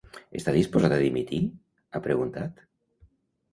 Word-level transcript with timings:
Està 0.37 0.53
disposat 0.55 0.95
a 0.95 0.97
dimitir?, 1.03 1.43
ha 1.99 2.03
preguntat. 2.09 2.67